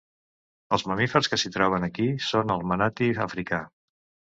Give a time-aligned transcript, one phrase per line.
[0.77, 3.67] Els mamífers que s'hi troben aquí són el manatí africà.